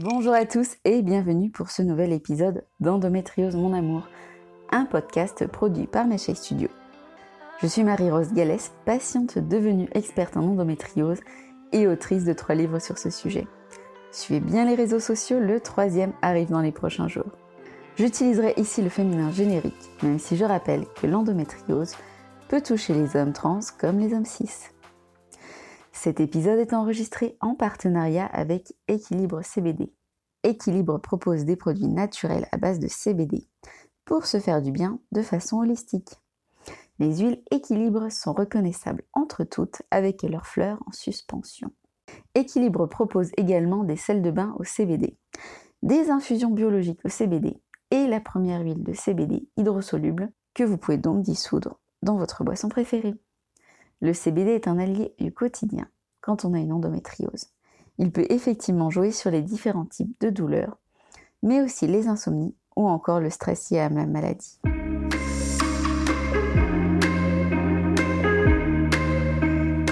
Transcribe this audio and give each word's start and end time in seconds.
Bonjour 0.00 0.32
à 0.32 0.46
tous 0.46 0.76
et 0.86 1.02
bienvenue 1.02 1.50
pour 1.50 1.68
ce 1.68 1.82
nouvel 1.82 2.14
épisode 2.14 2.64
d'Endométriose 2.80 3.56
Mon 3.56 3.74
Amour, 3.74 4.08
un 4.70 4.86
podcast 4.86 5.46
produit 5.46 5.86
par 5.86 6.06
Mecha 6.06 6.34
Studio. 6.34 6.70
Je 7.60 7.66
suis 7.66 7.84
Marie-Rose 7.84 8.32
Gallès, 8.32 8.72
patiente 8.86 9.36
devenue 9.36 9.90
experte 9.92 10.38
en 10.38 10.44
endométriose 10.44 11.20
et 11.72 11.86
autrice 11.86 12.24
de 12.24 12.32
trois 12.32 12.54
livres 12.54 12.78
sur 12.78 12.96
ce 12.96 13.10
sujet. 13.10 13.46
Suivez 14.12 14.40
bien 14.40 14.64
les 14.64 14.76
réseaux 14.76 14.98
sociaux, 14.98 15.40
le 15.40 15.60
troisième 15.60 16.14
arrive 16.22 16.48
dans 16.48 16.62
les 16.62 16.72
prochains 16.72 17.08
jours. 17.08 17.36
J'utiliserai 17.96 18.54
ici 18.56 18.80
le 18.80 18.88
féminin 18.88 19.30
générique, 19.30 19.90
même 20.02 20.18
si 20.18 20.38
je 20.38 20.46
rappelle 20.46 20.86
que 21.02 21.06
l'endométriose 21.06 21.96
peut 22.48 22.62
toucher 22.62 22.94
les 22.94 23.14
hommes 23.14 23.34
trans 23.34 23.60
comme 23.78 23.98
les 23.98 24.14
hommes 24.14 24.24
cis. 24.24 24.71
Cet 25.92 26.20
épisode 26.20 26.58
est 26.58 26.72
enregistré 26.72 27.36
en 27.40 27.54
partenariat 27.54 28.26
avec 28.26 28.74
Équilibre 28.88 29.42
CBD. 29.42 29.92
Équilibre 30.42 30.98
propose 30.98 31.44
des 31.44 31.54
produits 31.54 31.86
naturels 31.86 32.48
à 32.50 32.56
base 32.56 32.80
de 32.80 32.88
CBD 32.88 33.46
pour 34.04 34.26
se 34.26 34.40
faire 34.40 34.62
du 34.62 34.72
bien 34.72 34.98
de 35.12 35.22
façon 35.22 35.58
holistique. 35.58 36.18
Les 36.98 37.18
huiles 37.18 37.42
Équilibre 37.50 38.10
sont 38.10 38.32
reconnaissables 38.32 39.04
entre 39.12 39.44
toutes 39.44 39.82
avec 39.90 40.22
leurs 40.22 40.46
fleurs 40.46 40.82
en 40.86 40.92
suspension. 40.92 41.70
Équilibre 42.34 42.86
propose 42.86 43.30
également 43.36 43.84
des 43.84 43.96
sels 43.96 44.22
de 44.22 44.30
bain 44.30 44.54
au 44.58 44.64
CBD, 44.64 45.16
des 45.82 46.10
infusions 46.10 46.50
biologiques 46.50 47.04
au 47.04 47.08
CBD 47.08 47.60
et 47.90 48.06
la 48.06 48.20
première 48.20 48.62
huile 48.62 48.82
de 48.82 48.92
CBD 48.92 49.46
hydrosoluble 49.56 50.32
que 50.54 50.64
vous 50.64 50.78
pouvez 50.78 50.98
donc 50.98 51.22
dissoudre 51.22 51.78
dans 52.02 52.16
votre 52.16 52.44
boisson 52.44 52.68
préférée. 52.68 53.14
Le 54.02 54.12
CBD 54.12 54.50
est 54.50 54.66
un 54.66 54.80
allié 54.80 55.14
du 55.20 55.32
quotidien 55.32 55.86
quand 56.22 56.44
on 56.44 56.54
a 56.54 56.58
une 56.58 56.72
endométriose. 56.72 57.46
Il 57.98 58.10
peut 58.10 58.26
effectivement 58.30 58.90
jouer 58.90 59.12
sur 59.12 59.30
les 59.30 59.42
différents 59.42 59.86
types 59.86 60.20
de 60.20 60.28
douleurs, 60.28 60.76
mais 61.44 61.62
aussi 61.62 61.86
les 61.86 62.08
insomnies 62.08 62.56
ou 62.74 62.88
encore 62.88 63.20
le 63.20 63.30
stress 63.30 63.70
lié 63.70 63.78
à 63.78 63.88
la 63.88 64.06
maladie. 64.06 64.58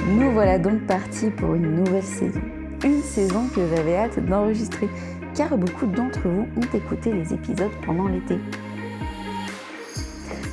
Nous 0.09 0.33
voilà 0.33 0.59
donc 0.59 0.85
partis 0.89 1.31
pour 1.31 1.55
une 1.55 1.77
nouvelle 1.77 2.03
saison. 2.03 2.43
Une 2.83 3.03
saison 3.03 3.47
que 3.55 3.65
j'avais 3.69 3.97
hâte 3.97 4.19
d'enregistrer 4.27 4.89
car 5.37 5.57
beaucoup 5.57 5.87
d'entre 5.87 6.29
vous 6.29 6.49
ont 6.57 6.77
écouté 6.77 7.13
les 7.13 7.33
épisodes 7.33 7.71
pendant 7.87 8.09
l'été. 8.09 8.41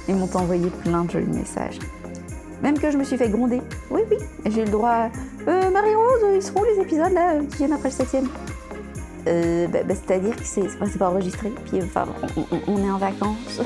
Ils 0.08 0.16
m'ont 0.16 0.30
envoyé 0.36 0.70
plein 0.70 1.06
de 1.06 1.10
jolis 1.10 1.26
messages. 1.26 1.80
Même 2.62 2.80
que 2.80 2.90
je 2.90 2.98
me 2.98 3.04
suis 3.04 3.18
fait 3.18 3.30
gronder. 3.30 3.62
Oui, 3.92 4.02
oui, 4.10 4.18
j'ai 4.46 4.66
le 4.66 4.72
droit. 4.72 5.10
Euh, 5.48 5.70
Marie-Rose, 5.70 6.36
ils 6.36 6.42
seront 6.42 6.64
les 6.64 6.82
épisodes 6.82 7.14
là 7.14 7.34
euh, 7.34 7.46
qui 7.46 7.58
viennent 7.58 7.74
après 7.74 7.90
le 7.90 7.94
septième 7.94 8.28
euh, 9.28 9.68
bah, 9.68 9.80
bah, 9.88 9.94
C'est-à-dire 9.96 10.36
que 10.36 10.44
c'est 10.44 10.98
pas 10.98 11.10
enregistré, 11.10 11.52
puis 11.66 11.82
enfin, 11.84 12.06
on, 12.68 12.78
est 12.78 12.90
en 12.90 12.98
vacances. 12.98 13.62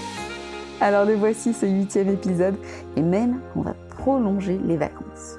Alors 0.80 1.04
le 1.04 1.14
voici 1.14 1.52
ce 1.52 1.66
huitième 1.66 2.08
épisode, 2.08 2.54
et 2.96 3.02
même 3.02 3.40
on 3.56 3.62
va 3.62 3.74
prolonger 3.90 4.58
les 4.64 4.76
vacances. 4.76 5.38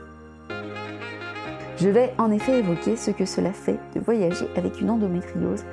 Je 1.78 1.88
vais 1.88 2.14
en 2.18 2.30
effet 2.30 2.60
évoquer 2.60 2.98
ce 2.98 3.12
que 3.12 3.26
cela 3.26 3.54
fait 3.54 3.80
de 3.96 4.02
voyager 4.02 4.46
avec 4.58 4.82
une 4.82 4.90
endométriose 4.90 5.64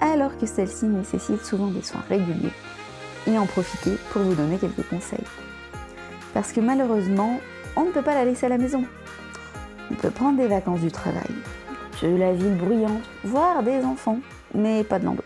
alors 0.00 0.36
que 0.38 0.46
celle-ci 0.46 0.86
nécessite 0.86 1.44
souvent 1.44 1.66
des 1.66 1.82
soins 1.82 2.02
réguliers 2.08 2.52
et 3.26 3.38
en 3.38 3.44
profiter 3.44 3.92
pour 4.10 4.22
vous 4.22 4.34
donner 4.34 4.56
quelques 4.56 4.88
conseils. 4.88 5.24
Parce 6.34 6.52
que 6.52 6.60
malheureusement, 6.60 7.40
on 7.76 7.84
ne 7.84 7.90
peut 7.90 8.02
pas 8.02 8.14
la 8.14 8.24
laisser 8.24 8.46
à 8.46 8.48
la 8.48 8.58
maison. 8.58 8.84
On 9.90 9.94
peut 9.94 10.10
prendre 10.10 10.38
des 10.38 10.46
vacances 10.46 10.80
du 10.80 10.92
travail, 10.92 11.30
de 12.02 12.08
la 12.08 12.32
ville 12.32 12.56
bruyante, 12.56 13.02
voire 13.24 13.62
des 13.62 13.84
enfants, 13.84 14.20
mais 14.54 14.84
pas 14.84 14.98
de 14.98 15.04
l'endo. 15.04 15.22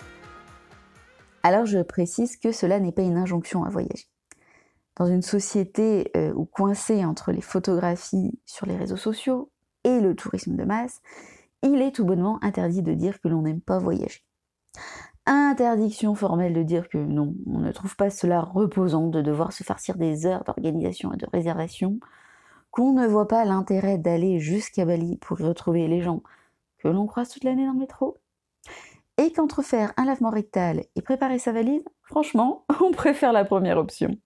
Alors 1.42 1.66
je 1.66 1.80
précise 1.80 2.38
que 2.38 2.52
cela 2.52 2.80
n'est 2.80 2.92
pas 2.92 3.02
une 3.02 3.18
injonction 3.18 3.64
à 3.64 3.68
voyager. 3.68 4.06
Dans 4.96 5.06
une 5.06 5.22
société 5.22 6.10
euh, 6.16 6.32
où 6.34 6.46
coincée 6.46 7.04
entre 7.04 7.32
les 7.32 7.42
photographies 7.42 8.38
sur 8.46 8.66
les 8.66 8.76
réseaux 8.76 8.96
sociaux 8.96 9.50
et 9.84 10.00
le 10.00 10.14
tourisme 10.14 10.56
de 10.56 10.64
masse, 10.64 11.02
il 11.62 11.82
est 11.82 11.94
tout 11.94 12.04
bonnement 12.04 12.38
interdit 12.42 12.82
de 12.82 12.94
dire 12.94 13.20
que 13.20 13.28
l'on 13.28 13.42
n'aime 13.42 13.60
pas 13.60 13.78
voyager. 13.78 14.24
Interdiction 15.26 16.14
formelle 16.14 16.52
de 16.52 16.62
dire 16.62 16.88
que 16.88 16.98
non, 16.98 17.34
on 17.46 17.58
ne 17.58 17.72
trouve 17.72 17.96
pas 17.96 18.10
cela 18.10 18.42
reposant 18.42 19.08
de 19.08 19.22
devoir 19.22 19.52
se 19.52 19.64
farcir 19.64 19.96
des 19.96 20.26
heures 20.26 20.44
d'organisation 20.44 21.14
et 21.14 21.16
de 21.16 21.26
réservation, 21.32 21.98
qu'on 22.70 22.92
ne 22.92 23.06
voit 23.06 23.28
pas 23.28 23.44
l'intérêt 23.44 23.96
d'aller 23.96 24.38
jusqu'à 24.38 24.84
Bali 24.84 25.16
pour 25.18 25.40
y 25.40 25.44
retrouver 25.44 25.88
les 25.88 26.02
gens 26.02 26.22
que 26.78 26.88
l'on 26.88 27.06
croise 27.06 27.30
toute 27.30 27.44
l'année 27.44 27.64
dans 27.64 27.72
le 27.72 27.78
métro, 27.78 28.18
et 29.16 29.32
qu'entre 29.32 29.62
faire 29.62 29.92
un 29.96 30.04
lavement 30.04 30.30
rectal 30.30 30.84
et 30.94 31.02
préparer 31.02 31.38
sa 31.38 31.52
valise, 31.52 31.84
franchement, 32.02 32.66
on 32.82 32.90
préfère 32.90 33.32
la 33.32 33.44
première 33.44 33.78
option. 33.78 34.18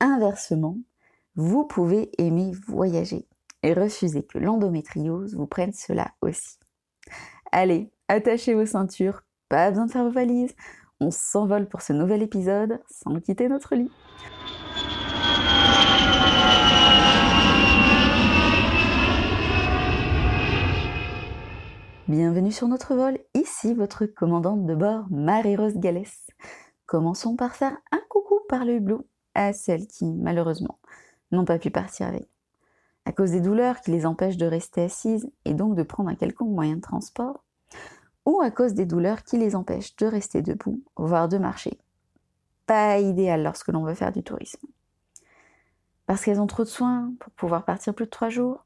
Inversement, 0.00 0.78
vous 1.36 1.64
pouvez 1.64 2.10
aimer 2.18 2.52
voyager 2.66 3.26
et 3.62 3.72
refuser 3.72 4.24
que 4.24 4.38
l'endométriose 4.38 5.34
vous 5.34 5.46
prenne 5.46 5.72
cela 5.72 6.12
aussi. 6.20 6.58
Allez, 7.50 7.90
attachez 8.08 8.54
vos 8.54 8.66
ceintures, 8.66 9.22
pas 9.48 9.70
besoin 9.70 9.86
de 9.86 9.90
faire 9.90 10.04
vos 10.04 10.10
valises. 10.10 10.54
On 11.00 11.10
s'envole 11.10 11.68
pour 11.68 11.82
ce 11.82 11.92
nouvel 11.92 12.22
épisode 12.22 12.80
sans 12.88 13.18
quitter 13.20 13.48
notre 13.48 13.74
lit. 13.74 13.90
Bienvenue 22.06 22.52
sur 22.52 22.68
notre 22.68 22.94
vol, 22.94 23.18
ici 23.34 23.72
votre 23.72 24.04
commandante 24.04 24.66
de 24.66 24.74
bord 24.74 25.06
Marie-Rose 25.10 25.78
Gallès. 25.78 26.26
Commençons 26.86 27.34
par 27.34 27.54
faire 27.56 27.76
un 27.90 28.00
coucou 28.10 28.40
par 28.48 28.64
le 28.64 28.74
hublot 28.74 29.06
à 29.34 29.52
celles 29.52 29.86
qui, 29.86 30.04
malheureusement, 30.04 30.78
n'ont 31.32 31.46
pas 31.46 31.58
pu 31.58 31.70
partir 31.70 32.06
avec. 32.06 32.28
À 33.06 33.12
cause 33.12 33.32
des 33.32 33.40
douleurs 33.40 33.80
qui 33.80 33.90
les 33.90 34.06
empêchent 34.06 34.36
de 34.36 34.46
rester 34.46 34.82
assises 34.82 35.30
et 35.44 35.54
donc 35.54 35.74
de 35.74 35.82
prendre 35.82 36.10
un 36.10 36.14
quelconque 36.14 36.54
moyen 36.54 36.76
de 36.76 36.80
transport, 36.80 37.43
ou 38.26 38.40
à 38.40 38.50
cause 38.50 38.74
des 38.74 38.86
douleurs 38.86 39.22
qui 39.22 39.38
les 39.38 39.54
empêchent 39.54 39.96
de 39.96 40.06
rester 40.06 40.42
debout, 40.42 40.82
voire 40.96 41.28
de 41.28 41.38
marcher. 41.38 41.78
Pas 42.66 42.98
idéal 42.98 43.42
lorsque 43.42 43.68
l'on 43.68 43.84
veut 43.84 43.94
faire 43.94 44.12
du 44.12 44.22
tourisme. 44.22 44.66
Parce 46.06 46.24
qu'elles 46.24 46.40
ont 46.40 46.46
trop 46.46 46.64
de 46.64 46.68
soins 46.68 47.12
pour 47.20 47.32
pouvoir 47.32 47.64
partir 47.64 47.94
plus 47.94 48.06
de 48.06 48.10
trois 48.10 48.28
jours, 48.28 48.64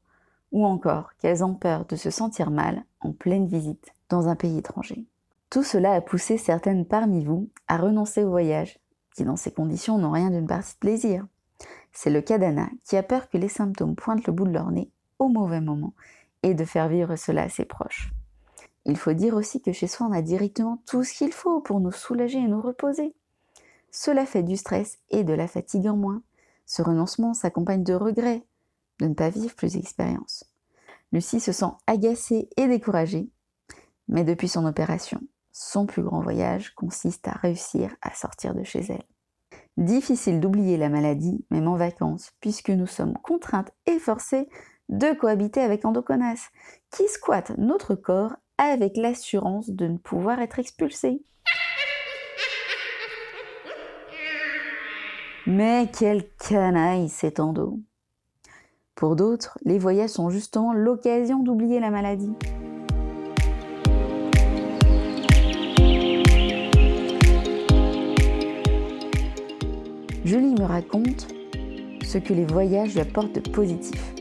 ou 0.51 0.65
encore 0.65 1.11
qu'elles 1.19 1.43
ont 1.43 1.53
peur 1.53 1.85
de 1.85 1.95
se 1.95 2.09
sentir 2.09 2.51
mal 2.51 2.83
en 3.01 3.11
pleine 3.11 3.47
visite 3.47 3.93
dans 4.09 4.27
un 4.27 4.35
pays 4.35 4.57
étranger. 4.57 5.05
Tout 5.49 5.63
cela 5.63 5.93
a 5.93 6.01
poussé 6.01 6.37
certaines 6.37 6.85
parmi 6.85 7.23
vous 7.23 7.49
à 7.67 7.77
renoncer 7.77 8.23
au 8.23 8.29
voyage, 8.29 8.79
qui 9.15 9.23
dans 9.23 9.35
ces 9.35 9.51
conditions 9.51 9.97
n'ont 9.97 10.11
rien 10.11 10.31
d'une 10.31 10.47
partie 10.47 10.73
de 10.73 10.79
plaisir. 10.79 11.25
C'est 11.91 12.09
le 12.09 12.21
cas 12.21 12.37
d'Anna, 12.37 12.69
qui 12.83 12.97
a 12.97 13.03
peur 13.03 13.29
que 13.29 13.37
les 13.37 13.49
symptômes 13.49 13.95
pointent 13.95 14.25
le 14.27 14.33
bout 14.33 14.45
de 14.45 14.53
leur 14.53 14.71
nez 14.71 14.91
au 15.17 15.27
mauvais 15.27 15.61
moment 15.61 15.93
et 16.43 16.53
de 16.53 16.65
faire 16.65 16.87
vivre 16.87 17.15
cela 17.15 17.43
à 17.43 17.49
ses 17.49 17.65
proches. 17.65 18.13
Il 18.85 18.97
faut 18.97 19.13
dire 19.13 19.35
aussi 19.35 19.61
que 19.61 19.71
chez 19.71 19.87
soi, 19.87 20.07
on 20.09 20.13
a 20.13 20.21
directement 20.21 20.81
tout 20.85 21.03
ce 21.03 21.13
qu'il 21.13 21.33
faut 21.33 21.61
pour 21.61 21.79
nous 21.79 21.91
soulager 21.91 22.39
et 22.39 22.47
nous 22.47 22.61
reposer. 22.61 23.13
Cela 23.91 24.25
fait 24.25 24.43
du 24.43 24.57
stress 24.57 24.99
et 25.09 25.23
de 25.23 25.33
la 25.33 25.47
fatigue 25.47 25.87
en 25.87 25.97
moins. 25.97 26.21
Ce 26.65 26.81
renoncement 26.81 27.33
s'accompagne 27.33 27.83
de 27.83 27.93
regrets 27.93 28.45
de 28.99 29.07
ne 29.07 29.13
pas 29.13 29.29
vivre 29.29 29.55
plus 29.55 29.73
d'expérience. 29.73 30.45
Lucie 31.11 31.39
se 31.39 31.51
sent 31.51 31.71
agacée 31.87 32.49
et 32.57 32.67
découragée, 32.67 33.29
mais 34.07 34.23
depuis 34.23 34.47
son 34.47 34.65
opération, 34.65 35.21
son 35.51 35.85
plus 35.85 36.03
grand 36.03 36.21
voyage 36.21 36.75
consiste 36.75 37.27
à 37.27 37.31
réussir 37.31 37.95
à 38.01 38.13
sortir 38.13 38.53
de 38.53 38.63
chez 38.63 38.81
elle. 38.89 39.05
Difficile 39.77 40.39
d'oublier 40.39 40.77
la 40.77 40.89
maladie, 40.89 41.45
même 41.49 41.67
en 41.67 41.77
vacances, 41.77 42.31
puisque 42.41 42.69
nous 42.69 42.87
sommes 42.87 43.17
contraintes 43.23 43.71
et 43.85 43.97
forcées 43.97 44.49
de 44.89 45.13
cohabiter 45.13 45.61
avec 45.61 45.85
Endoconas, 45.85 46.49
qui 46.91 47.07
squatte 47.07 47.57
notre 47.57 47.95
corps 47.95 48.35
avec 48.59 48.97
l'assurance 48.97 49.69
de 49.69 49.87
ne 49.87 49.97
pouvoir 49.97 50.39
être 50.39 50.59
expulsé. 50.59 51.21
Mais 55.47 55.89
quel 55.97 56.25
canaille 56.37 57.09
cet 57.09 57.39
endo 57.39 57.79
Pour 58.95 59.15
d'autres, 59.15 59.57
les 59.63 59.79
voyages 59.79 60.11
sont 60.11 60.29
justement 60.29 60.73
l'occasion 60.73 61.39
d'oublier 61.39 61.79
la 61.79 61.89
maladie. 61.89 62.33
Julie 70.25 70.53
me 70.53 70.65
raconte 70.65 71.27
ce 72.03 72.17
que 72.19 72.33
les 72.33 72.45
voyages 72.45 72.97
apportent 72.97 73.41
de 73.41 73.49
positif. 73.49 74.13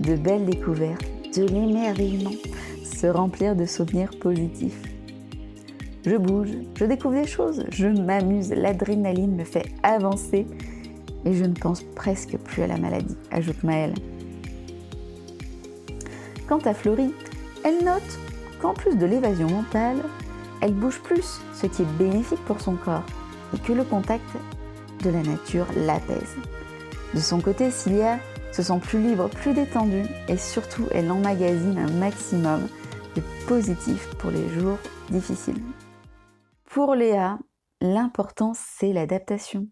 De 0.00 0.16
belles 0.16 0.46
découvertes, 0.46 1.04
de 1.36 1.44
l'émerveillement, 1.44 2.30
se 2.94 3.06
remplir 3.06 3.56
de 3.56 3.66
souvenirs 3.66 4.10
positifs. 4.20 4.82
Je 6.06 6.16
bouge, 6.16 6.50
je 6.74 6.84
découvre 6.84 7.14
des 7.14 7.26
choses, 7.26 7.64
je 7.70 7.86
m'amuse, 7.86 8.50
l'adrénaline 8.50 9.36
me 9.36 9.44
fait 9.44 9.66
avancer 9.82 10.46
et 11.24 11.32
je 11.32 11.44
ne 11.44 11.54
pense 11.54 11.82
presque 11.82 12.36
plus 12.36 12.62
à 12.62 12.66
la 12.66 12.76
maladie, 12.76 13.16
ajoute 13.30 13.62
Maëlle. 13.64 13.94
Quant 16.46 16.58
à 16.58 16.74
Florie, 16.74 17.14
Elle 17.64 17.82
note 17.82 18.18
qu'en 18.60 18.74
plus 18.74 18.96
de 18.96 19.06
l'évasion 19.06 19.48
mentale, 19.48 19.96
elle 20.60 20.74
bouge 20.74 21.00
plus, 21.00 21.40
ce 21.54 21.66
qui 21.66 21.82
est 21.82 21.98
bénéfique 21.98 22.44
pour 22.44 22.60
son 22.60 22.74
corps, 22.74 23.04
et 23.54 23.58
que 23.58 23.72
le 23.72 23.84
contact 23.84 24.28
de 25.02 25.08
la 25.08 25.22
nature 25.22 25.66
l'apaise. 25.74 26.36
De 27.14 27.20
son 27.20 27.40
côté, 27.40 27.70
Cilia 27.70 28.18
se 28.52 28.62
sent 28.62 28.78
plus 28.82 29.00
libre, 29.00 29.28
plus 29.30 29.54
détendue, 29.54 30.04
et 30.28 30.36
surtout, 30.36 30.84
elle 30.90 31.10
emmagasine 31.10 31.78
un 31.78 31.90
maximum 31.98 32.68
positif 33.46 34.08
pour 34.18 34.30
les 34.30 34.48
jours 34.48 34.78
difficiles. 35.10 35.62
Pour 36.64 36.94
Léa, 36.94 37.38
l'important, 37.80 38.52
c'est 38.54 38.92
l'adaptation. 38.92 39.68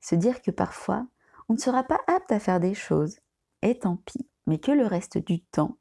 Se 0.00 0.14
dire 0.14 0.42
que 0.42 0.50
parfois, 0.50 1.06
on 1.48 1.54
ne 1.54 1.58
sera 1.58 1.82
pas 1.84 2.00
apte 2.06 2.32
à 2.32 2.40
faire 2.40 2.60
des 2.60 2.74
choses, 2.74 3.18
et 3.62 3.78
tant 3.78 3.96
pis, 3.96 4.28
mais 4.46 4.58
que 4.58 4.72
le 4.72 4.86
reste 4.86 5.18
du 5.18 5.40
temps, 5.40 5.76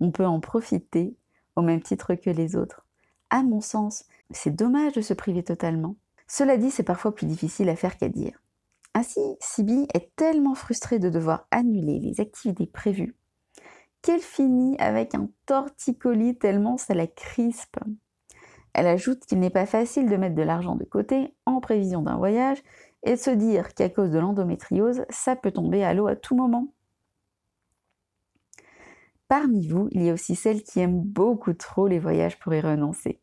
on 0.00 0.10
peut 0.10 0.26
en 0.26 0.40
profiter 0.40 1.16
au 1.56 1.62
même 1.62 1.82
titre 1.82 2.14
que 2.14 2.30
les 2.30 2.56
autres. 2.56 2.84
À 3.30 3.42
mon 3.42 3.60
sens, 3.60 4.04
c'est 4.30 4.54
dommage 4.54 4.92
de 4.92 5.00
se 5.00 5.14
priver 5.14 5.42
totalement. 5.42 5.96
Cela 6.26 6.56
dit, 6.56 6.70
c'est 6.70 6.82
parfois 6.82 7.14
plus 7.14 7.26
difficile 7.26 7.68
à 7.68 7.76
faire 7.76 7.96
qu'à 7.96 8.08
dire. 8.08 8.40
Ainsi, 8.94 9.20
Sibylle 9.40 9.86
est 9.94 10.14
tellement 10.16 10.54
frustrée 10.54 10.98
de 10.98 11.10
devoir 11.10 11.46
annuler 11.50 12.00
les 12.00 12.20
activités 12.20 12.66
prévues 12.66 13.14
qu'elle 14.02 14.20
finit 14.20 14.76
avec 14.78 15.14
un 15.14 15.28
torticolis 15.46 16.38
tellement 16.38 16.76
ça 16.76 16.94
la 16.94 17.06
crispe. 17.06 17.78
Elle 18.74 18.86
ajoute 18.86 19.24
qu'il 19.26 19.40
n'est 19.40 19.50
pas 19.50 19.66
facile 19.66 20.08
de 20.08 20.16
mettre 20.16 20.34
de 20.34 20.42
l'argent 20.42 20.76
de 20.76 20.84
côté 20.84 21.34
en 21.46 21.60
prévision 21.60 22.02
d'un 22.02 22.16
voyage 22.16 22.62
et 23.02 23.12
de 23.12 23.16
se 23.16 23.30
dire 23.30 23.74
qu'à 23.74 23.88
cause 23.88 24.10
de 24.10 24.18
l'endométriose, 24.18 25.04
ça 25.10 25.36
peut 25.36 25.50
tomber 25.50 25.84
à 25.84 25.94
l'eau 25.94 26.06
à 26.06 26.16
tout 26.16 26.36
moment. 26.36 26.68
Parmi 29.28 29.66
vous, 29.66 29.88
il 29.90 30.02
y 30.02 30.10
a 30.10 30.14
aussi 30.14 30.34
celles 30.34 30.62
qui 30.62 30.80
aiment 30.80 31.02
beaucoup 31.02 31.52
trop 31.52 31.86
les 31.86 31.98
voyages 31.98 32.38
pour 32.38 32.54
y 32.54 32.60
renoncer. 32.60 33.20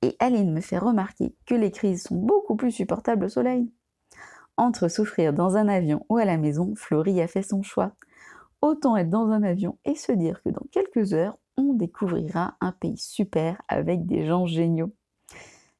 Et 0.00 0.16
Aline 0.18 0.52
me 0.52 0.60
fait 0.60 0.78
remarquer 0.78 1.34
que 1.46 1.54
les 1.54 1.70
crises 1.70 2.04
sont 2.04 2.16
beaucoup 2.16 2.56
plus 2.56 2.72
supportables 2.72 3.26
au 3.26 3.28
soleil. 3.28 3.70
Entre 4.56 4.88
souffrir 4.88 5.32
dans 5.32 5.56
un 5.56 5.68
avion 5.68 6.06
ou 6.08 6.16
à 6.16 6.24
la 6.24 6.38
maison, 6.38 6.74
Florie 6.74 7.20
a 7.20 7.28
fait 7.28 7.42
son 7.42 7.62
choix. 7.62 7.92
Autant 8.62 8.96
être 8.96 9.10
dans 9.10 9.28
un 9.30 9.42
avion 9.42 9.76
et 9.84 9.96
se 9.96 10.12
dire 10.12 10.40
que 10.42 10.48
dans 10.48 10.64
quelques 10.70 11.14
heures, 11.14 11.36
on 11.56 11.74
découvrira 11.74 12.56
un 12.60 12.72
pays 12.72 12.96
super 12.96 13.60
avec 13.68 14.06
des 14.06 14.24
gens 14.24 14.46
géniaux. 14.46 14.92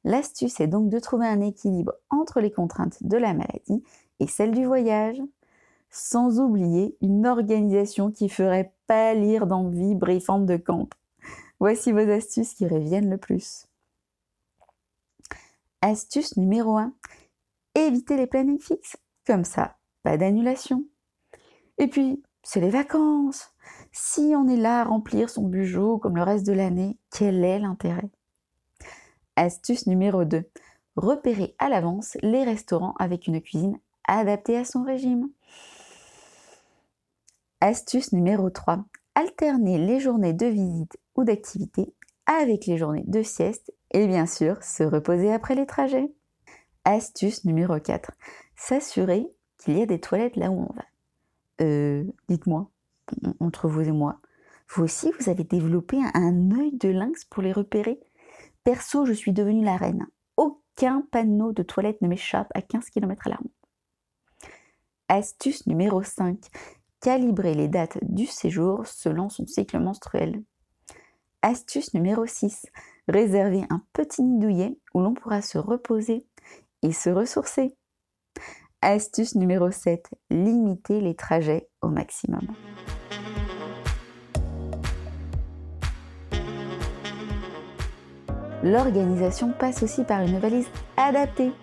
L'astuce 0.03 0.59
est 0.59 0.67
donc 0.67 0.89
de 0.89 0.99
trouver 0.99 1.27
un 1.27 1.39
équilibre 1.39 1.93
entre 2.09 2.41
les 2.41 2.51
contraintes 2.51 3.01
de 3.01 3.17
la 3.17 3.33
maladie 3.33 3.83
et 4.19 4.27
celles 4.27 4.51
du 4.51 4.65
voyage, 4.65 5.21
sans 5.89 6.39
oublier 6.39 6.97
une 7.01 7.25
organisation 7.25 8.11
qui 8.11 8.27
ferait 8.27 8.73
pâlir 8.87 9.47
d'envie 9.47 9.95
briefante 9.95 10.45
de 10.45 10.57
camp. 10.57 10.89
Voici 11.59 11.93
vos 11.93 12.09
astuces 12.09 12.53
qui 12.53 12.67
reviennent 12.67 13.09
le 13.09 13.17
plus. 13.17 13.67
Astuce 15.81 16.35
numéro 16.35 16.77
1. 16.77 16.93
Évitez 17.75 18.17
les 18.17 18.27
plannings 18.27 18.59
fixes. 18.59 18.97
Comme 19.25 19.45
ça, 19.45 19.77
pas 20.03 20.17
d'annulation. 20.17 20.83
Et 21.77 21.87
puis, 21.87 22.21
c'est 22.43 22.59
les 22.59 22.69
vacances. 22.69 23.51
Si 23.91 24.33
on 24.35 24.47
est 24.47 24.57
là 24.57 24.81
à 24.81 24.83
remplir 24.83 25.29
son 25.29 25.47
bugeot 25.47 25.97
comme 25.97 26.17
le 26.17 26.23
reste 26.23 26.45
de 26.45 26.53
l'année, 26.53 26.97
quel 27.09 27.43
est 27.43 27.59
l'intérêt? 27.59 28.09
Astuce 29.35 29.87
numéro 29.87 30.25
2. 30.25 30.43
Repérez 30.95 31.55
à 31.57 31.69
l'avance 31.69 32.17
les 32.21 32.43
restaurants 32.43 32.93
avec 32.99 33.27
une 33.27 33.41
cuisine 33.41 33.79
adaptée 34.07 34.57
à 34.57 34.65
son 34.65 34.83
régime. 34.83 35.29
Astuce 37.61 38.11
numéro 38.11 38.49
3. 38.49 38.83
Alternez 39.15 39.77
les 39.77 39.99
journées 39.99 40.33
de 40.33 40.45
visite 40.45 40.97
ou 41.15 41.23
d'activité 41.23 41.93
avec 42.25 42.65
les 42.65 42.77
journées 42.77 43.05
de 43.07 43.23
sieste 43.23 43.73
et 43.91 44.05
bien 44.07 44.25
sûr 44.25 44.61
se 44.63 44.83
reposer 44.83 45.31
après 45.31 45.55
les 45.55 45.65
trajets. 45.65 46.11
Astuce 46.83 47.45
numéro 47.45 47.79
4. 47.79 48.11
S'assurer 48.55 49.27
qu'il 49.57 49.77
y 49.77 49.81
a 49.81 49.85
des 49.85 49.99
toilettes 49.99 50.35
là 50.35 50.51
où 50.51 50.59
on 50.59 50.73
va. 50.73 50.83
Euh, 51.61 52.03
dites-moi, 52.29 52.69
entre 53.39 53.67
vous 53.67 53.81
et 53.81 53.91
moi, 53.91 54.19
vous 54.69 54.83
aussi 54.83 55.11
vous 55.19 55.29
avez 55.29 55.43
développé 55.43 55.97
un 56.13 56.51
œil 56.51 56.71
de 56.73 56.89
lynx 56.89 57.25
pour 57.25 57.43
les 57.43 57.51
repérer? 57.51 57.99
Perso, 58.63 59.05
je 59.05 59.13
suis 59.13 59.33
devenue 59.33 59.63
la 59.63 59.77
reine. 59.77 60.07
Aucun 60.37 61.01
panneau 61.11 61.51
de 61.51 61.63
toilette 61.63 62.01
ne 62.01 62.07
m'échappe 62.07 62.49
à 62.55 62.61
15 62.61 62.89
km 62.89 63.27
à 63.27 63.29
la. 63.31 63.39
Astuce 65.09 65.67
numéro 65.67 66.01
5. 66.01 66.39
Calibrer 67.01 67.53
les 67.53 67.67
dates 67.67 67.99
du 68.01 68.25
séjour 68.25 68.87
selon 68.87 69.29
son 69.29 69.45
cycle 69.45 69.79
menstruel. 69.79 70.41
Astuce 71.41 71.93
numéro 71.93 72.25
6. 72.25 72.65
Réserver 73.09 73.65
un 73.69 73.83
petit 73.91 74.23
nid 74.23 74.39
douillet 74.39 74.79
où 74.93 75.01
l'on 75.01 75.13
pourra 75.13 75.41
se 75.41 75.57
reposer 75.57 76.25
et 76.81 76.93
se 76.93 77.09
ressourcer. 77.09 77.75
Astuce 78.85 79.35
numéro 79.35 79.71
7. 79.71 80.09
Limiter 80.29 80.99
les 80.99 81.15
trajets 81.15 81.69
au 81.81 81.87
maximum. 81.87 82.41
L'organisation 88.61 89.53
passe 89.57 89.83
aussi 89.83 90.03
par 90.03 90.21
une 90.21 90.37
valise 90.37 90.67
adaptée. 90.97 91.53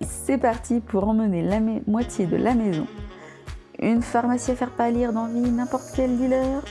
C'est 0.00 0.38
parti 0.38 0.80
pour 0.80 1.06
emmener 1.06 1.42
la 1.42 1.60
moitié 1.86 2.24
de 2.24 2.36
la 2.36 2.54
maison. 2.54 2.86
Une 3.78 4.00
pharmacie 4.00 4.52
à 4.52 4.56
faire 4.56 4.70
pâlir 4.70 5.12
d'envie 5.12 5.50
n'importe 5.50 5.92
quel 5.94 6.16
dealer. 6.16 6.62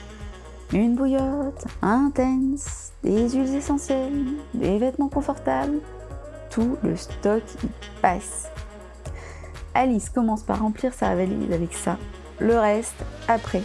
Une 0.72 0.95
bouillotte, 0.95 1.66
un 1.84 2.10
tense, 2.10 2.94
des 3.04 3.30
huiles 3.30 3.56
essentielles, 3.56 4.25
des 4.56 4.80
vêtements 4.80 5.10
confortables. 5.10 5.81
Tout 6.50 6.78
le 6.81 6.95
stock 6.95 7.44
y 7.63 7.68
passe. 8.01 8.50
Alice 9.75 10.10
commence 10.10 10.44
par 10.44 10.60
remplir 10.60 10.94
sa 10.94 11.16
valise 11.16 11.52
avec 11.52 11.74
ça. 11.74 11.98
Le 12.40 12.58
reste 12.58 13.04
après 13.28 13.64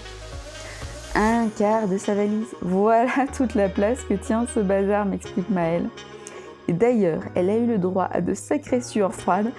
un 1.14 1.48
quart 1.48 1.88
de 1.88 1.98
sa 1.98 2.14
valise. 2.14 2.54
Voilà 2.62 3.26
toute 3.36 3.54
la 3.54 3.68
place 3.68 4.02
que 4.04 4.14
tient 4.14 4.46
ce 4.54 4.60
bazar, 4.60 5.04
m'explique 5.04 5.50
Maëlle. 5.50 5.88
Et 6.68 6.72
d'ailleurs, 6.72 7.22
elle 7.34 7.50
a 7.50 7.56
eu 7.56 7.66
le 7.66 7.78
droit 7.78 8.08
à 8.10 8.20
de 8.20 8.34
sacrées 8.34 8.80
sueurs 8.80 9.14
froides 9.14 9.52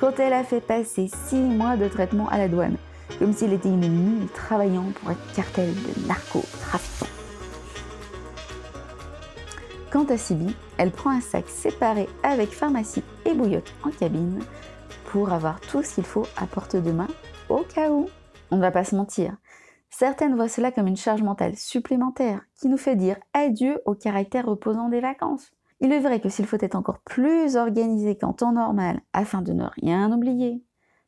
quand 0.00 0.18
elle 0.18 0.32
a 0.32 0.44
fait 0.44 0.60
passer 0.60 1.08
six 1.28 1.40
mois 1.40 1.76
de 1.76 1.88
traitement 1.88 2.28
à 2.28 2.38
la 2.38 2.48
douane, 2.48 2.76
comme 3.18 3.32
s'il 3.32 3.52
était 3.52 3.68
une 3.68 3.88
mule 3.88 4.28
travaillant 4.28 4.86
pour 5.00 5.10
un 5.10 5.16
cartel 5.34 5.72
de 5.72 6.08
narcotrafiquants. 6.08 7.06
Quant 9.90 10.04
à 10.04 10.18
Sibylle, 10.18 10.54
elle 10.76 10.90
prend 10.90 11.10
un 11.10 11.20
sac 11.20 11.48
séparé 11.48 12.08
avec 12.22 12.50
pharmacie 12.50 13.04
et 13.24 13.32
bouillotte 13.32 13.72
en 13.84 13.90
cabine 13.90 14.40
avoir 15.24 15.60
tout 15.60 15.82
ce 15.82 15.94
qu'il 15.94 16.04
faut 16.04 16.26
à 16.36 16.46
porte 16.46 16.76
de 16.76 16.92
main 16.92 17.08
au 17.48 17.62
cas 17.62 17.90
où. 17.90 18.08
On 18.50 18.56
ne 18.56 18.60
va 18.60 18.70
pas 18.70 18.84
se 18.84 18.94
mentir, 18.94 19.36
Certaines 19.98 20.34
voient 20.34 20.48
cela 20.48 20.72
comme 20.72 20.88
une 20.88 20.96
charge 20.96 21.22
mentale 21.22 21.56
supplémentaire 21.56 22.42
qui 22.56 22.68
nous 22.68 22.76
fait 22.76 22.96
dire 22.96 23.16
adieu 23.32 23.80
au 23.86 23.94
caractère 23.94 24.44
reposant 24.44 24.90
des 24.90 25.00
vacances. 25.00 25.52
Il 25.80 25.90
est 25.90 26.00
vrai 26.00 26.20
que 26.20 26.28
s'il 26.28 26.46
faut 26.46 26.58
être 26.60 26.74
encore 26.74 27.00
plus 27.00 27.56
organisé 27.56 28.16
qu'en 28.16 28.34
temps 28.34 28.52
normal 28.52 29.00
afin 29.14 29.40
de 29.40 29.54
ne 29.54 29.64
rien 29.64 30.12
oublier, 30.12 30.62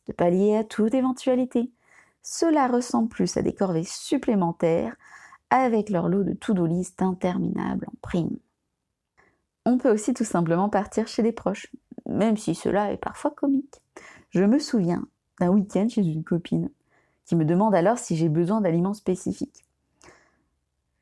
de 0.06 0.12
pallier 0.12 0.56
à 0.56 0.64
toute 0.64 0.94
éventualité, 0.94 1.70
cela 2.22 2.66
ressemble 2.66 3.08
plus 3.08 3.36
à 3.36 3.42
des 3.42 3.54
corvées 3.54 3.84
supplémentaires 3.84 4.96
avec 5.50 5.90
leur 5.90 6.08
lot 6.08 6.24
de 6.24 6.32
to-do 6.32 6.64
list 6.64 7.02
interminable 7.02 7.86
en 7.88 7.96
prime. 8.00 8.38
On 9.66 9.76
peut 9.76 9.92
aussi 9.92 10.14
tout 10.14 10.24
simplement 10.24 10.70
partir 10.70 11.08
chez 11.08 11.22
des 11.22 11.32
proches, 11.32 11.66
même 12.06 12.38
si 12.38 12.54
cela 12.54 12.90
est 12.90 12.96
parfois 12.96 13.32
comique. 13.32 13.82
Je 14.30 14.44
me 14.44 14.58
souviens 14.58 15.06
d'un 15.40 15.48
week-end 15.48 15.88
chez 15.88 16.02
une 16.02 16.24
copine 16.24 16.70
qui 17.24 17.36
me 17.36 17.44
demande 17.44 17.74
alors 17.74 17.98
si 17.98 18.16
j'ai 18.16 18.28
besoin 18.28 18.60
d'aliments 18.60 18.94
spécifiques. 18.94 19.64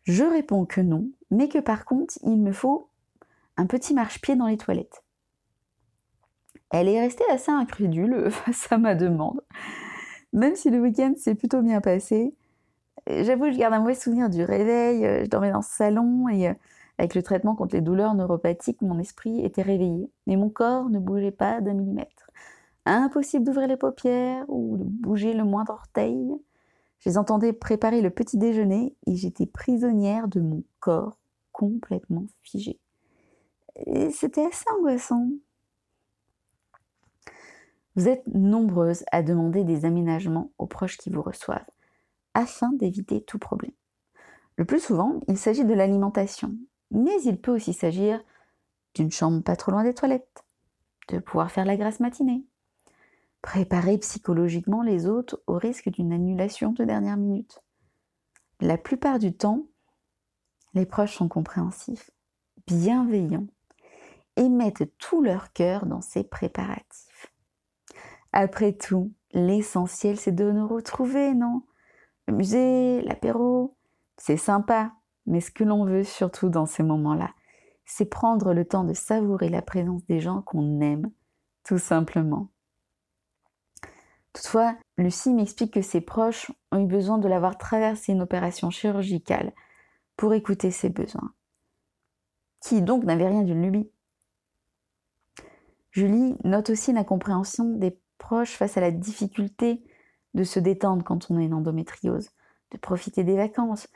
Je 0.05 0.23
réponds 0.23 0.67
que 0.67 0.81
non, 0.81 1.09
mais 1.31 1.49
que 1.49 1.59
par 1.59 1.85
contre, 1.85 2.15
il 2.23 2.41
me 2.41 2.53
faut 2.53 2.89
un 3.57 3.67
petit 3.67 3.95
marche-pied 3.95 4.37
dans 4.37 4.47
les 4.47 4.57
toilettes. 4.57 5.03
Elle 6.71 6.89
est 6.89 7.01
restée 7.01 7.25
assez 7.31 7.51
incrédule 7.51 8.31
face 8.31 8.71
à 8.71 8.79
ma 8.79 8.95
demande. 8.95 9.41
Même 10.33 10.55
si 10.55 10.71
le 10.71 10.81
week-end 10.81 11.15
s'est 11.17 11.35
plutôt 11.35 11.63
bien 11.63 11.81
passé, 11.81 12.35
j'avoue, 13.09 13.51
je 13.51 13.59
garde 13.59 13.75
un 13.75 13.81
mauvais 13.81 13.95
souvenir 13.95 14.31
du 14.31 14.45
réveil. 14.45 15.03
Je 15.25 15.29
dormais 15.29 15.53
dans 15.53 15.63
ce 15.63 15.75
salon 15.75 16.29
et 16.29 16.55
avec 16.99 17.15
le 17.15 17.23
traitement 17.23 17.55
contre 17.55 17.75
les 17.75 17.83
douleurs 17.83 18.15
neuropathiques, 18.15 18.83
mon 18.83 18.99
esprit 18.99 19.45
était 19.45 19.63
réveillé, 19.63 20.11
mais 20.27 20.37
mon 20.37 20.49
corps 20.49 20.89
ne 20.89 20.99
bougeait 20.99 21.31
pas 21.31 21.61
d'un 21.61 21.75
millimètre. 21.75 22.31
Impossible 22.89 23.45
d'ouvrir 23.45 23.67
les 23.67 23.77
paupières 23.77 24.45
ou 24.49 24.77
de 24.77 24.85
bouger 24.85 25.33
le 25.33 25.43
moindre 25.43 25.73
orteil. 25.73 26.31
Je 27.01 27.11
les 27.11 27.19
entendais 27.19 27.53
préparer 27.53 28.01
le 28.01 28.11
petit 28.11 28.39
déjeuner 28.39 28.97
et 29.07 29.17
j'étais 29.17 29.47
prisonnière 29.47 30.29
de 30.29 30.41
mon 30.41 30.63
corps 30.79 31.19
complètement 31.51 32.27
figé. 32.43 32.79
Et 33.75 34.11
c'était 34.13 34.47
assez 34.47 34.65
angoissant. 34.79 35.29
Vous 37.97 38.09
êtes 38.09 38.27
nombreuses 38.29 39.05
à 39.11 39.23
demander 39.23 39.65
des 39.65 39.85
aménagements 39.85 40.53
aux 40.59 40.67
proches 40.67 40.97
qui 40.97 41.11
vous 41.11 41.23
reçoivent, 41.23 41.67
afin 42.35 42.71
d'éviter 42.75 43.23
tout 43.23 43.39
problème. 43.39 43.73
Le 44.57 44.65
plus 44.65 44.81
souvent, 44.81 45.21
il 45.29 45.39
s'agit 45.39 45.65
de 45.65 45.75
l'alimentation. 45.75 46.55
mais 46.93 47.21
il 47.25 47.41
peut 47.41 47.53
aussi 47.53 47.73
s'agir 47.73 48.23
d'une 48.95 49.11
chambre 49.11 49.43
pas 49.43 49.57
trop 49.57 49.73
loin 49.73 49.83
des 49.83 49.95
toilettes, 49.95 50.45
de 51.09 51.19
pouvoir 51.19 51.51
faire 51.51 51.65
la 51.65 51.77
grasse 51.77 52.01
matinée, 52.01 52.45
préparer 53.47 53.97
psychologiquement 53.99 54.83
les 54.83 55.07
autres 55.07 55.41
au 55.47 55.55
risque 55.55 55.89
d'une 55.89 56.13
annulation 56.13 56.73
de 56.73 56.85
dernière 56.85 57.17
minute. 57.17 57.63
La 58.61 58.77
plupart 58.77 59.21
du 59.21 59.37
temps, 59.37 59.69
les 60.75 60.85
proches 60.85 61.15
sont 61.15 61.29
compréhensifs, 61.29 62.11
bienveillants 62.67 63.47
et 64.35 64.49
mettent 64.49 64.91
tout 64.99 65.23
leur 65.23 65.53
cœur 65.53 65.87
dans 65.87 66.01
ces 66.01 66.25
préparatifs. 66.25 67.33
Après 68.33 68.73
tout, 68.73 69.13
l'essentiel 69.31 70.19
c'est 70.19 70.33
de 70.35 70.51
nous 70.51 70.67
retrouver, 70.67 71.33
non? 71.33 71.63
Le 72.27 72.35
musée, 72.35 73.01
l'apéro, 73.03 73.77
c'est 74.17 74.37
sympa, 74.37 74.93
mais 75.25 75.41
ce 75.41 75.53
que 75.53 75.63
l'on 75.63 75.85
veut 75.85 76.03
surtout 76.03 76.49
dans 76.49 76.67
ces 76.67 76.83
moments-là, 76.83 77.31
c'est 77.85 78.07
prendre 78.07 78.53
le 78.53 78.65
temps 78.65 78.85
de 78.85 78.93
savourer 78.93 79.51
la 79.51 79.63
présence 79.63 80.05
des 80.07 80.19
gens 80.19 80.43
qu'on 80.43 80.81
aime, 80.81 81.13
tout 81.63 81.79
simplement. 81.79 82.49
Toutefois, 84.37 84.77
Lucie 84.99 85.33
m'explique 85.33 85.73
que 85.73 85.81
ses 85.81 86.03
proches 86.03 86.53
ont 86.71 86.79
eu 86.79 86.85
besoin 86.85 87.17
de 87.17 87.27
l'avoir 87.27 87.57
traversé 87.57 88.13
une 88.13 88.21
opération 88.21 88.69
chirurgicale 88.69 89.55
pour 90.15 90.35
écouter 90.35 90.71
ses 90.71 90.91
besoins, 90.91 91.33
qui 92.61 92.83
donc 92.83 93.05
n'avait 93.05 93.29
rien 93.29 93.45
d'une 93.45 93.63
lubie. 93.63 93.89
Julie 95.91 96.37
note 96.45 96.69
aussi 96.69 96.93
l'incompréhension 96.93 97.65
des 97.65 97.99
proches 98.19 98.57
face 98.57 98.77
à 98.77 98.83
la 98.83 98.91
difficulté 98.91 99.83
de 100.35 100.45
se 100.45 100.61
détendre 100.61 101.03
quand 101.03 101.31
on 101.31 101.39
a 101.39 101.43
une 101.43 101.55
endométriose, 101.55 102.29
de 102.73 102.77
profiter 102.77 103.25
des 103.25 103.37
vacances, 103.37 103.89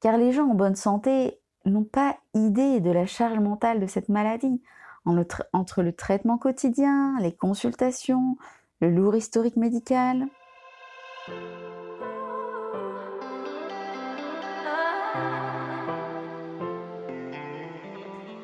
car 0.00 0.16
les 0.16 0.32
gens 0.32 0.50
en 0.50 0.54
bonne 0.54 0.74
santé 0.74 1.38
n'ont 1.66 1.84
pas 1.84 2.18
idée 2.34 2.80
de 2.80 2.90
la 2.90 3.06
charge 3.06 3.38
mentale 3.38 3.78
de 3.78 3.86
cette 3.86 4.08
maladie, 4.08 4.60
entre 5.52 5.82
le 5.82 5.92
traitement 5.92 6.36
quotidien, 6.36 7.16
les 7.20 7.32
consultations, 7.32 8.36
le 8.84 8.90
lourd 8.90 9.16
historique 9.16 9.56
médical. 9.56 10.26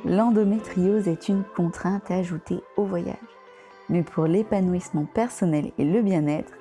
L'endométriose 0.06 1.08
est 1.08 1.28
une 1.28 1.44
contrainte 1.54 2.10
ajoutée 2.10 2.60
au 2.78 2.84
voyage. 2.84 3.16
Mais 3.90 4.02
pour 4.02 4.24
l'épanouissement 4.24 5.04
personnel 5.04 5.72
et 5.76 5.84
le 5.84 6.00
bien-être, 6.00 6.52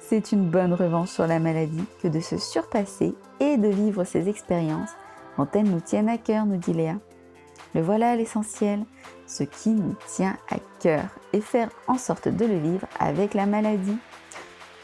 c'est 0.00 0.32
une 0.32 0.50
bonne 0.50 0.72
revanche 0.72 1.10
sur 1.10 1.28
la 1.28 1.38
maladie 1.38 1.84
que 2.02 2.08
de 2.08 2.18
se 2.18 2.38
surpasser 2.38 3.14
et 3.38 3.56
de 3.56 3.68
vivre 3.68 4.02
ces 4.02 4.28
expériences 4.28 4.90
quand 5.36 5.54
elles 5.54 5.70
nous 5.70 5.80
tiennent 5.80 6.08
à 6.08 6.18
cœur, 6.18 6.44
nous 6.44 6.56
dit 6.56 6.72
Léa. 6.72 6.96
Voilà 7.80 8.16
l'essentiel, 8.16 8.84
ce 9.26 9.44
qui 9.44 9.70
nous 9.70 9.94
tient 10.06 10.36
à 10.50 10.56
cœur 10.80 11.04
et 11.32 11.40
faire 11.40 11.68
en 11.86 11.96
sorte 11.96 12.28
de 12.28 12.44
le 12.44 12.58
vivre 12.58 12.86
avec 12.98 13.34
la 13.34 13.46
maladie. 13.46 13.98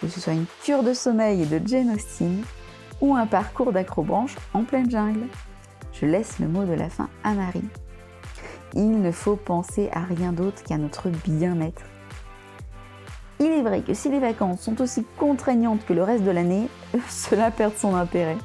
Que 0.01 0.09
ce 0.09 0.21
soit 0.21 0.33
une 0.33 0.47
cure 0.63 0.83
de 0.83 0.95
sommeil 0.95 1.43
et 1.43 1.47
de 1.47 1.67
Jane 1.67 1.91
Austen 1.91 2.43
ou 3.01 3.15
un 3.15 3.27
parcours 3.27 3.73
d'acrobranche 3.73 4.37
en 4.53 4.63
pleine 4.63 4.91
jungle. 4.91 5.27
Je 5.93 6.07
laisse 6.07 6.39
le 6.39 6.49
mot 6.49 6.65
de 6.65 6.75
la 6.75 6.89
fin 6.89 7.09
à 7.25 7.35
Marie. 7.35 7.69
Il 8.75 9.01
ne 9.01 9.13
faut 9.13 9.37
penser 9.37 9.89
à 9.93 10.01
rien 10.01 10.33
d'autre 10.33 10.63
qu'à 10.63 10.79
notre 10.79 11.09
bien-être. 11.09 11.83
Il 13.41 13.47
est 13.47 13.63
vrai 13.63 13.83
que 13.83 13.95
si 13.95 14.09
les 14.09 14.21
vacances 14.21 14.61
sont 14.61 14.81
aussi 14.81 15.05
contraignantes 15.19 15.85
que 15.87 15.93
le 15.93 16.03
reste 16.03 16.25
de 16.25 16.31
l'année, 16.31 16.69
cela 17.09 17.51
perd 17.51 17.77
son 17.77 17.95
intérêt. 17.95 18.39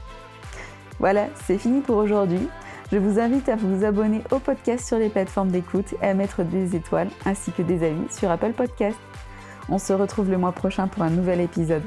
Voilà, 1.00 1.28
c'est 1.46 1.58
fini 1.58 1.82
pour 1.82 1.98
aujourd'hui. 1.98 2.48
Je 2.92 2.98
vous 2.98 3.20
invite 3.20 3.48
à 3.50 3.56
vous 3.56 3.86
abonner 3.86 4.24
au 4.32 4.40
podcast 4.40 4.88
sur 4.88 4.98
les 4.98 5.10
plateformes 5.10 5.52
d'écoute 5.52 5.94
et 6.02 6.08
à 6.08 6.16
mettre 6.16 6.42
des 6.42 6.76
étoiles 6.76 7.10
ainsi 7.24 7.52
que 7.52 7.62
des 7.62 7.86
avis 7.86 8.12
sur 8.12 8.32
Apple 8.32 8.54
Podcast. 8.54 8.98
On 9.70 9.78
se 9.78 9.94
retrouve 9.94 10.32
le 10.32 10.40
mois 10.40 10.54
prochain 10.54 10.88
pour 10.88 11.04
un 11.04 11.12
nouvel 11.12 11.40
épisode. 11.40 11.84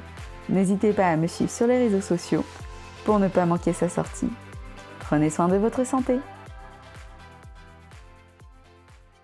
N'hésitez 0.48 0.92
pas 0.92 1.08
à 1.08 1.16
me 1.16 1.26
suivre 1.26 1.50
sur 1.50 1.66
les 1.66 1.78
réseaux 1.78 2.00
sociaux 2.00 2.44
pour 3.04 3.18
ne 3.18 3.26
pas 3.26 3.46
manquer 3.46 3.72
sa 3.72 3.88
sortie. 3.88 4.30
Prenez 5.00 5.30
soin 5.30 5.48
de 5.48 5.56
votre 5.56 5.84
santé. 5.84 6.20